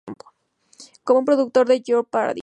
[1.03, 2.39] Como un productor de "Jeopardy!